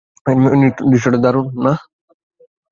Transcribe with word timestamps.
দৃশ্যটা 0.91 1.19
দারুণ, 1.23 1.47
না? 1.65 1.73